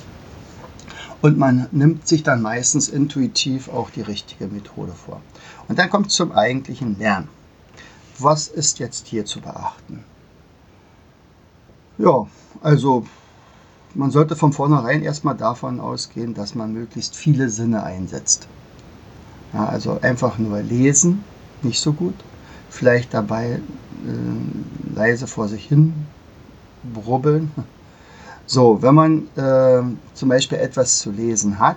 Und 1.23 1.38
man 1.38 1.69
nimmt 1.73 2.07
sich 2.07 2.23
dann 2.23 2.42
meistens 2.42 2.88
intuitiv 2.88 3.69
auch 3.69 3.90
die 3.90 4.02
richtige 4.02 4.47
Methode 4.47 4.92
vor. 4.92 5.21
Und 5.69 5.78
dann 5.78 5.88
kommt 5.88 6.09
es 6.09 6.14
zum 6.14 6.33
eigentlichen 6.33 6.99
Lernen 6.99 7.28
was 8.23 8.49
ist 8.49 8.78
jetzt 8.78 9.07
hier 9.07 9.25
zu 9.25 9.40
beachten? 9.40 10.04
Ja, 12.02 12.26
also 12.62 13.04
man 13.94 14.11
sollte 14.11 14.35
von 14.35 14.52
vornherein 14.52 15.04
erstmal 15.04 15.37
davon 15.37 15.78
ausgehen, 15.78 16.35
dass 16.35 16.56
man 16.56 16.73
möglichst 16.73 17.14
viele 17.14 17.49
Sinne 17.49 17.85
einsetzt. 17.85 18.49
Ja, 19.52 19.66
also 19.66 20.00
einfach 20.00 20.37
nur 20.37 20.61
lesen, 20.62 21.25
nicht 21.62 21.80
so 21.80 21.92
gut. 21.92 22.14
Vielleicht 22.71 23.14
dabei 23.14 23.52
äh, 23.52 24.97
leise 24.97 25.28
vor 25.28 25.47
sich 25.47 25.66
hin 25.66 25.94
brubbeln. 26.94 27.50
So, 28.44 28.82
wenn 28.82 28.94
man 28.97 29.28
äh, 29.37 29.82
zum 30.14 30.28
Beispiel 30.28 30.59
etwas 30.59 30.99
zu 30.99 31.11
lesen 31.11 31.59
hat, 31.61 31.76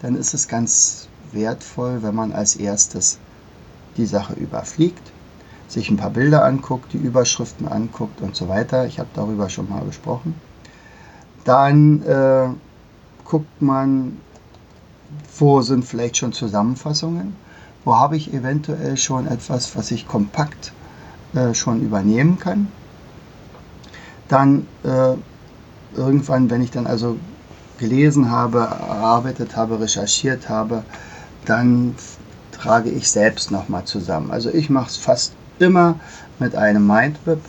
dann 0.00 0.16
ist 0.16 0.32
es 0.32 0.48
ganz 0.48 1.06
wertvoll, 1.32 2.02
wenn 2.02 2.14
man 2.14 2.32
als 2.32 2.56
erstes 2.56 3.18
die 3.98 4.06
Sache 4.06 4.32
überfliegt 4.32 5.02
sich 5.68 5.90
ein 5.90 5.98
paar 5.98 6.10
Bilder 6.10 6.44
anguckt, 6.44 6.92
die 6.94 6.98
Überschriften 6.98 7.68
anguckt 7.68 8.20
und 8.22 8.34
so 8.34 8.48
weiter. 8.48 8.86
Ich 8.86 8.98
habe 8.98 9.10
darüber 9.14 9.48
schon 9.50 9.68
mal 9.68 9.84
gesprochen. 9.84 10.34
Dann 11.44 12.02
äh, 12.02 12.48
guckt 13.24 13.62
man, 13.62 14.18
wo 15.38 15.60
sind 15.60 15.84
vielleicht 15.84 16.16
schon 16.16 16.32
Zusammenfassungen, 16.32 17.36
wo 17.84 17.96
habe 17.96 18.16
ich 18.16 18.32
eventuell 18.32 18.96
schon 18.96 19.26
etwas, 19.26 19.76
was 19.76 19.90
ich 19.90 20.08
kompakt 20.08 20.72
äh, 21.34 21.54
schon 21.54 21.82
übernehmen 21.82 22.38
kann. 22.38 22.68
Dann 24.28 24.66
äh, 24.84 25.14
irgendwann, 25.96 26.50
wenn 26.50 26.62
ich 26.62 26.70
dann 26.70 26.86
also 26.86 27.18
gelesen 27.78 28.30
habe, 28.30 28.58
erarbeitet 28.58 29.56
habe, 29.56 29.80
recherchiert 29.80 30.48
habe, 30.48 30.82
dann 31.44 31.94
trage 32.52 32.90
ich 32.90 33.10
selbst 33.10 33.50
nochmal 33.50 33.84
zusammen. 33.84 34.30
Also 34.30 34.50
ich 34.50 34.68
mache 34.68 34.88
es 34.88 34.96
fast 34.96 35.32
immer 35.60 35.96
mit 36.38 36.54
einem 36.54 36.86
Mindmap. 36.86 37.40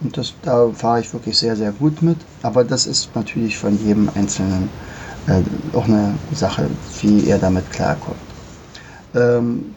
Und 0.00 0.16
das, 0.16 0.34
da 0.42 0.68
fahre 0.74 1.00
ich 1.00 1.12
wirklich 1.12 1.38
sehr, 1.38 1.56
sehr 1.56 1.72
gut 1.72 2.02
mit. 2.02 2.18
Aber 2.42 2.64
das 2.64 2.86
ist 2.86 3.14
natürlich 3.14 3.56
von 3.56 3.78
jedem 3.82 4.10
Einzelnen 4.14 4.68
äh, 5.26 5.76
auch 5.76 5.86
eine 5.86 6.14
Sache, 6.32 6.68
wie 7.00 7.28
er 7.28 7.38
damit 7.38 7.70
klarkommt. 7.72 8.16
Ähm, 9.14 9.74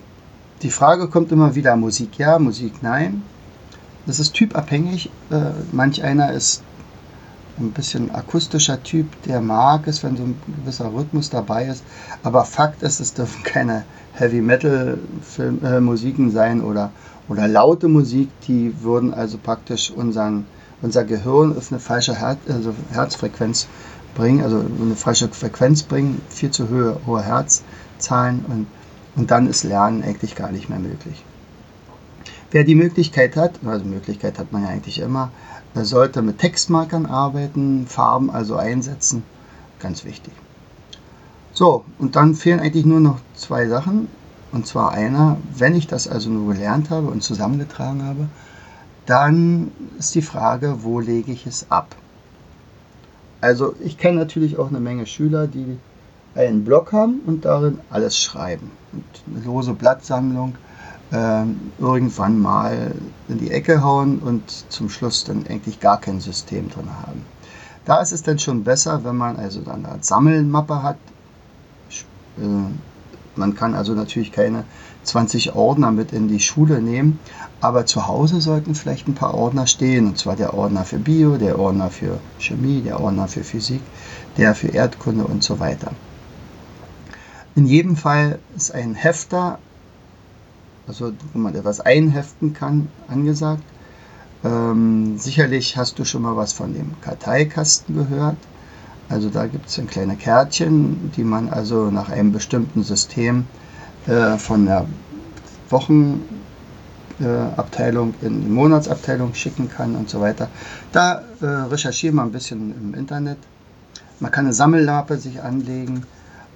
die 0.62 0.72
Frage 0.72 1.08
kommt 1.08 1.32
immer 1.32 1.56
wieder, 1.56 1.76
Musik 1.76 2.18
ja, 2.18 2.38
Musik 2.38 2.74
nein. 2.82 3.24
Das 4.06 4.20
ist 4.20 4.34
typabhängig. 4.34 5.10
Äh, 5.32 5.52
manch 5.72 6.04
einer 6.04 6.34
ist 6.34 6.64
ein 7.60 7.72
bisschen 7.72 8.12
akustischer 8.12 8.82
Typ, 8.84 9.08
der 9.24 9.42
mag 9.42 9.88
es, 9.88 10.04
wenn 10.04 10.18
so 10.18 10.24
ein 10.24 10.36
gewisser 10.62 10.92
Rhythmus 10.94 11.30
dabei 11.30 11.66
ist. 11.66 11.84
Aber 12.24 12.46
Fakt 12.46 12.84
ist, 12.84 13.00
es 13.00 13.14
dürfen 13.14 13.44
keine 13.44 13.84
Heavy 14.14 14.42
Metal 14.42 14.98
Film, 15.22 15.60
äh, 15.64 15.80
Musiken 15.80 16.32
sein 16.32 16.62
oder, 16.62 16.92
oder 17.30 17.48
laute 17.48 17.88
Musik, 17.88 18.30
die 18.48 18.74
würden 18.82 19.14
also 19.14 19.38
praktisch 19.38 19.92
unseren, 19.92 20.46
unser 20.82 21.06
Gehirn 21.06 21.56
auf 21.56 21.72
eine 21.72 21.80
falsche 21.80 22.20
Her 22.20 22.38
also 22.50 22.74
Herzfrequenz 22.92 23.68
bringen, 24.16 24.44
also 24.44 24.58
eine 24.60 24.96
falsche 24.96 25.30
Frequenz 25.30 25.84
bringen, 25.84 26.22
viel 26.30 26.52
zu 26.52 26.70
hohe, 26.70 27.00
hohe 27.06 27.22
Herzzahlen 27.22 28.44
und, 28.48 28.68
und 29.16 29.32
dann 29.32 29.48
ist 29.48 29.64
Lernen 29.64 30.04
eigentlich 30.04 30.36
gar 30.36 30.52
nicht 30.52 30.70
mehr 30.70 30.80
möglich. 30.80 31.24
Wer 32.52 32.64
die 32.64 32.76
Möglichkeit 32.76 33.36
hat, 33.36 33.60
also 33.64 33.86
Möglichkeit 33.86 34.40
hat 34.40 34.52
man 34.52 34.64
ja 34.64 34.70
eigentlich 34.70 35.00
immer, 35.00 35.32
sollte 35.76 36.24
mit 36.24 36.40
Textmarkern 36.40 37.06
arbeiten, 37.06 37.86
Farben 37.88 38.32
also 38.32 38.56
einsetzen, 38.56 39.24
ganz 39.80 40.04
wichtig. 40.04 40.34
So, 41.54 41.86
und 42.00 42.16
dann 42.16 42.34
fehlen 42.34 42.60
eigentlich 42.60 42.86
nur 42.86 43.00
noch 43.00 43.20
zwei 43.36 43.68
Sachen. 43.68 44.08
Und 44.52 44.66
zwar 44.66 44.92
einer, 44.92 45.38
wenn 45.56 45.76
ich 45.76 45.88
das 45.88 46.08
also 46.08 46.30
nur 46.30 46.54
gelernt 46.54 46.90
habe 46.90 47.08
und 47.08 47.22
zusammengetragen 47.22 48.04
habe, 48.04 48.28
dann 49.06 49.72
ist 49.98 50.16
die 50.16 50.22
Frage, 50.22 50.84
wo 50.84 51.00
lege 51.00 51.32
ich 51.32 51.46
es 51.46 51.70
ab? 51.70 51.96
Also 53.42 53.76
ich 53.80 53.98
kenne 53.98 54.20
natürlich 54.20 54.58
auch 54.58 54.70
eine 54.70 54.80
Menge 54.80 55.06
Schüler, 55.06 55.48
die 55.48 55.78
einen 56.36 56.64
Blog 56.64 56.92
haben 56.92 57.22
und 57.26 57.46
darin 57.46 57.80
alles 57.90 58.18
schreiben. 58.18 58.72
Und 58.92 59.04
eine 59.36 59.46
lose 59.46 59.74
Blattsammlung 59.74 60.56
äh, 61.12 61.44
irgendwann 61.80 62.40
mal 62.40 62.92
in 63.28 63.40
die 63.40 63.52
Ecke 63.52 63.84
hauen 63.84 64.20
und 64.20 64.44
zum 64.70 64.90
Schluss 64.90 65.24
dann 65.24 65.46
eigentlich 65.48 65.80
gar 65.80 66.00
kein 66.00 66.20
System 66.20 66.70
drin 66.70 66.90
haben. 67.06 67.24
Da 67.86 68.02
ist 68.02 68.12
es 68.12 68.22
dann 68.22 68.38
schon 68.38 68.64
besser, 68.64 69.04
wenn 69.04 69.16
man 69.16 69.38
also 69.38 69.62
dann 69.62 69.86
eine 69.86 70.04
Sammelmappe 70.04 70.84
hat, 70.84 70.98
äh, 72.38 72.42
Man 73.40 73.56
kann 73.56 73.74
also 73.74 73.94
natürlich 73.94 74.34
keine 74.34 74.66
20 75.04 75.56
Ordner 75.56 75.92
mit 75.92 76.12
in 76.12 76.28
die 76.28 76.42
Schule 76.42 76.82
nehmen, 76.82 77.20
aber 77.62 77.86
zu 77.86 78.06
Hause 78.06 78.42
sollten 78.42 78.76
vielleicht 78.76 79.08
ein 79.08 79.16
paar 79.16 79.34
Ordner 79.34 79.66
stehen, 79.66 80.08
und 80.08 80.18
zwar 80.18 80.36
der 80.36 80.54
Ordner 80.54 80.84
für 80.84 81.00
Bio, 81.00 81.38
der 81.38 81.58
Ordner 81.58 81.90
für 81.90 82.20
Chemie, 82.38 82.82
der 82.82 83.00
Ordner 83.00 83.30
für 83.30 83.44
Physik, 83.44 83.82
der 84.38 84.56
für 84.56 84.68
Erdkunde 84.68 85.24
und 85.24 85.42
so 85.42 85.60
weiter. 85.60 85.92
In 87.56 87.66
jedem 87.66 87.96
Fall 87.96 88.40
ist 88.58 88.76
ein 88.76 88.94
Hefter, 88.94 89.58
also 90.86 91.14
wo 91.34 91.40
man 91.40 91.56
etwas 91.56 91.80
einheften 91.80 92.54
kann, 92.54 92.90
angesagt. 93.08 93.64
Ähm, 94.44 95.18
sicherlich 95.18 95.78
hast 95.78 95.98
du 95.98 96.04
schon 96.04 96.24
mal 96.24 96.36
was 96.36 96.52
von 96.52 96.74
dem 96.74 97.00
Karteikasten 97.02 97.96
gehört. 97.96 98.38
Also 99.10 99.30
da 99.30 99.48
gibt 99.48 99.68
es 99.68 99.80
ein 99.80 99.88
kleine 99.88 100.16
Kärtchen, 100.16 101.12
die 101.16 101.24
man 101.24 101.50
also 101.50 101.90
nach 101.90 102.10
einem 102.10 102.32
bestimmten 102.32 102.84
System 102.84 103.48
äh, 104.06 104.38
von 104.38 104.68
der 104.68 104.86
Wochenabteilung 105.70 108.14
äh, 108.22 108.28
in 108.28 108.44
die 108.44 108.50
Monatsabteilung 108.50 109.34
schicken 109.34 109.68
kann 109.70 109.96
und 109.96 110.10
so 110.10 110.22
weiter. 110.22 110.50
Da 110.92 111.24
äh, 111.42 111.46
recherchieren 111.46 112.18
wir 112.18 112.24
ein 112.24 112.32
bisschen 112.32 112.72
im 112.72 112.94
Internet. 112.94 113.40
Man 114.20 114.32
kann 114.32 114.46
eine 114.46 114.54
Sammellape 114.54 115.18
sich 115.18 115.42
anlegen. 115.42 116.04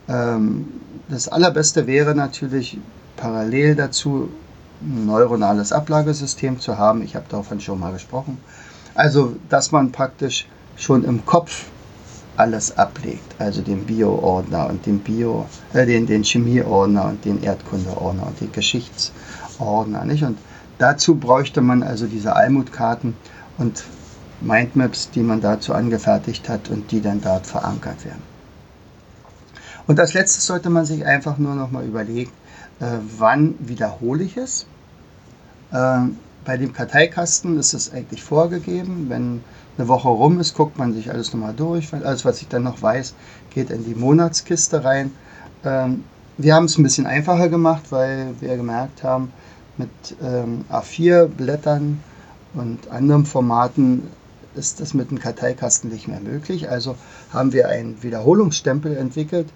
Ähm, 0.08 0.68
das 1.10 1.28
allerbeste 1.28 1.88
wäre 1.88 2.14
natürlich 2.14 2.78
parallel 3.18 3.76
dazu 3.76 4.30
ein 4.82 5.08
neuronales 5.08 5.72
Ablagesystem 5.72 6.60
zu 6.60 6.78
haben. 6.78 7.02
Ich 7.02 7.16
habe 7.16 7.26
davon 7.30 7.60
schon 7.60 7.80
mal 7.80 7.94
gesprochen. 7.94 8.38
Also, 8.96 9.36
dass 9.50 9.72
man 9.72 9.92
praktisch 9.92 10.48
schon 10.76 11.04
im 11.04 11.26
Kopf 11.26 11.66
alles 12.38 12.78
ablegt, 12.78 13.36
also 13.40 13.62
den 13.62 13.86
Bio-Ordner 13.86 14.70
und 14.70 14.86
den 14.86 15.00
Bio, 15.00 15.46
äh, 15.74 15.86
den, 15.86 16.08
den 16.08 16.24
Chemie-Ordner 16.24 17.06
und 17.06 17.26
den 17.26 17.44
Erdkunde-Ordner 17.44 18.28
und 18.28 18.42
den 18.42 18.52
Geschichtsordner, 18.52 20.06
nicht? 20.06 20.24
Und 20.24 20.38
dazu 20.78 21.16
bräuchte 21.16 21.62
man 21.62 21.84
also 21.84 22.08
diese 22.08 22.36
Almut-Karten 22.36 23.16
und 23.58 23.84
Mindmaps, 24.42 25.12
die 25.12 25.22
man 25.22 25.42
dazu 25.42 25.74
angefertigt 25.74 26.50
hat 26.50 26.70
und 26.70 26.92
die 26.92 27.02
dann 27.02 27.22
dort 27.22 27.48
verankert 27.48 28.04
werden. 28.04 28.24
Und 29.88 30.00
als 30.00 30.14
letztes 30.14 30.46
sollte 30.46 30.70
man 30.70 30.86
sich 30.86 31.06
einfach 31.06 31.38
nur 31.38 31.56
noch 31.56 31.72
mal 31.72 31.86
überlegen, 31.86 32.32
äh, 32.80 32.98
wann 33.18 33.56
wiederhole 33.60 34.24
ich 34.24 34.38
es. 34.38 34.66
Äh, 35.72 36.00
bei 36.46 36.58
dem 36.58 36.74
Karteikasten 36.74 37.58
ist 37.58 37.74
es 37.74 37.92
eigentlich 37.94 38.24
vorgegeben, 38.24 39.06
wenn 39.10 39.44
eine 39.78 39.88
Woche 39.88 40.10
rum 40.10 40.40
ist, 40.40 40.56
guckt 40.56 40.78
man 40.78 40.94
sich 40.94 41.10
alles 41.10 41.34
nochmal 41.34 41.54
durch. 41.54 41.94
Alles, 41.94 42.26
was 42.26 42.42
ich 42.42 42.48
dann 42.48 42.64
noch 42.64 42.82
weiß, 42.82 43.14
geht 43.54 43.70
in 43.70 43.86
die 43.86 43.96
Monatskiste 43.96 44.84
rein. 44.84 45.12
Ähm, 45.64 46.04
wir 46.38 46.56
haben 46.56 46.66
es 46.66 46.78
ein 46.78 46.84
bisschen 46.84 47.06
einfacher 47.06 47.50
gemacht, 47.50 47.84
weil 47.92 48.34
wir 48.40 48.56
gemerkt 48.58 49.04
haben, 49.04 49.32
mit 49.78 49.90
ähm, 50.22 50.66
A4-Blättern 50.70 52.00
und 52.54 52.92
anderen 52.92 53.26
Formaten 53.26 54.08
ist 54.56 54.80
das 54.80 54.94
mit 54.94 55.10
dem 55.10 55.20
Karteikasten 55.20 55.90
nicht 55.90 56.08
mehr 56.08 56.20
möglich. 56.20 56.70
Also 56.70 56.96
haben 57.32 57.54
wir 57.54 57.70
einen 57.70 58.02
Wiederholungsstempel 58.04 58.96
entwickelt. 58.96 59.48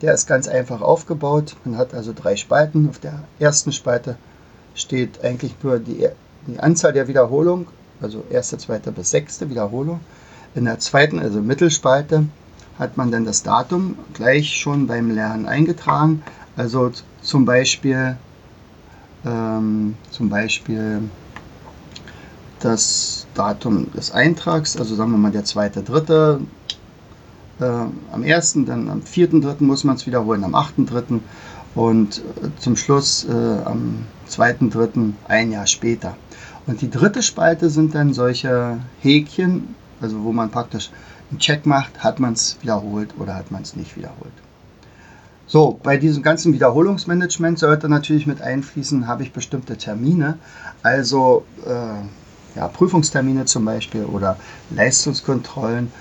Der 0.00 0.14
ist 0.14 0.26
ganz 0.26 0.48
einfach 0.48 0.80
aufgebaut. 0.80 1.56
Man 1.64 1.76
hat 1.76 1.94
also 1.94 2.12
drei 2.14 2.36
Spalten. 2.36 2.88
Auf 2.88 2.98
der 2.98 3.24
ersten 3.38 3.72
Spalte 3.72 4.16
steht 4.74 5.22
eigentlich 5.24 5.54
nur 5.62 5.78
die, 5.78 6.08
die 6.46 6.58
Anzahl 6.60 6.92
der 6.92 7.08
Wiederholung 7.08 7.66
also 8.00 8.24
erste, 8.30 8.58
zweite 8.58 8.92
bis 8.92 9.10
sechste 9.10 9.48
Wiederholung. 9.50 10.00
In 10.54 10.64
der 10.64 10.78
zweiten, 10.78 11.18
also 11.18 11.40
Mittelspalte, 11.40 12.26
hat 12.78 12.96
man 12.96 13.10
dann 13.10 13.24
das 13.24 13.42
Datum 13.42 13.96
gleich 14.12 14.54
schon 14.56 14.86
beim 14.86 15.10
Lernen 15.10 15.46
eingetragen. 15.46 16.22
Also 16.56 16.92
zum 17.22 17.44
Beispiel, 17.44 18.16
ähm, 19.24 19.96
zum 20.10 20.28
Beispiel 20.28 21.02
das 22.60 23.26
Datum 23.34 23.92
des 23.92 24.10
Eintrags, 24.10 24.76
also 24.76 24.94
sagen 24.94 25.10
wir 25.10 25.18
mal 25.18 25.32
der 25.32 25.44
zweite, 25.44 25.82
dritte, 25.82 26.40
äh, 27.60 27.64
am 27.64 28.22
ersten, 28.22 28.66
dann 28.66 28.90
am 28.90 29.02
vierten, 29.02 29.40
dritten 29.40 29.66
muss 29.66 29.84
man 29.84 29.96
es 29.96 30.06
wiederholen, 30.06 30.44
am 30.44 30.54
achten, 30.54 30.86
dritten 30.86 31.22
und 31.76 32.18
äh, 32.18 32.48
zum 32.58 32.74
Schluss 32.74 33.24
äh, 33.28 33.32
am 33.32 34.06
zweiten, 34.26 34.70
dritten 34.70 35.16
ein 35.28 35.52
Jahr 35.52 35.68
später. 35.68 36.16
Und 36.66 36.80
die 36.80 36.90
dritte 36.90 37.22
Spalte 37.22 37.70
sind 37.70 37.94
dann 37.94 38.12
solche 38.12 38.78
Häkchen, 39.00 39.76
also 40.00 40.24
wo 40.24 40.32
man 40.32 40.50
praktisch 40.50 40.90
einen 41.30 41.38
Check 41.38 41.64
macht, 41.66 42.02
hat 42.02 42.18
man 42.18 42.32
es 42.32 42.56
wiederholt 42.60 43.14
oder 43.18 43.36
hat 43.36 43.52
man 43.52 43.62
es 43.62 43.76
nicht 43.76 43.96
wiederholt. 43.96 44.32
So, 45.46 45.78
bei 45.80 45.96
diesem 45.96 46.24
ganzen 46.24 46.52
Wiederholungsmanagement 46.52 47.60
sollte 47.60 47.88
natürlich 47.88 48.26
mit 48.26 48.42
einfließen, 48.42 49.06
habe 49.06 49.22
ich 49.22 49.32
bestimmte 49.32 49.76
Termine, 49.76 50.38
also 50.82 51.44
äh, 51.64 52.58
ja, 52.58 52.68
Prüfungstermine 52.68 53.44
zum 53.44 53.64
Beispiel 53.64 54.04
oder 54.04 54.38
Leistungskontrollen. 54.70 55.92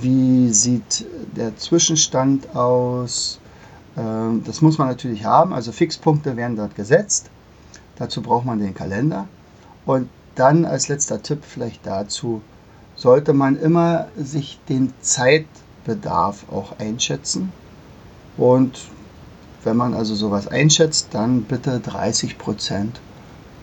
Wie 0.00 0.48
sieht 0.50 1.06
der 1.36 1.56
Zwischenstand 1.56 2.56
aus? 2.56 3.40
Ähm, 3.96 4.42
das 4.44 4.60
muss 4.60 4.78
man 4.78 4.88
natürlich 4.88 5.24
haben, 5.24 5.52
also 5.52 5.72
Fixpunkte 5.72 6.36
werden 6.36 6.56
dort 6.56 6.74
gesetzt. 6.74 7.30
Dazu 7.96 8.22
braucht 8.22 8.44
man 8.44 8.58
den 8.58 8.74
Kalender. 8.74 9.28
Und 9.86 10.08
dann 10.34 10.64
als 10.64 10.88
letzter 10.88 11.22
Tipp 11.22 11.44
vielleicht 11.44 11.86
dazu, 11.86 12.42
sollte 12.96 13.32
man 13.32 13.56
immer 13.56 14.08
sich 14.16 14.60
den 14.68 14.92
Zeitbedarf 15.00 16.46
auch 16.50 16.78
einschätzen. 16.78 17.52
Und 18.36 18.80
wenn 19.62 19.76
man 19.76 19.94
also 19.94 20.14
sowas 20.14 20.48
einschätzt, 20.48 21.08
dann 21.12 21.42
bitte 21.42 21.78
30% 21.78 22.88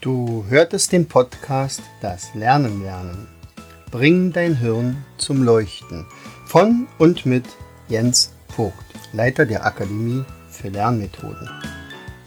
Du 0.00 0.44
hörtest 0.48 0.92
den 0.92 1.08
Podcast 1.08 1.82
Das 2.00 2.32
Lernen 2.34 2.84
lernen. 2.84 3.26
Bring 3.90 4.32
dein 4.32 4.56
Hirn 4.56 5.04
zum 5.18 5.42
Leuchten 5.42 6.06
von 6.46 6.86
und 6.98 7.26
mit 7.26 7.46
Jens 7.88 8.32
Vogt, 8.48 8.74
Leiter 9.12 9.44
der 9.44 9.66
Akademie 9.66 10.24
für 10.48 10.68
Lernmethoden. 10.68 11.48